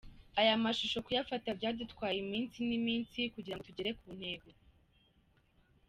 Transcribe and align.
Aya 0.39 0.63
mashusho 0.63 0.97
kuyafata 1.05 1.47
byadutwaye 1.57 2.17
iminsi 2.25 2.57
n’iminsi 2.67 3.19
kugira 3.33 3.55
ngo 3.55 3.63
tugere 3.67 3.91
ku 3.99 4.07
ntego”. 4.17 4.49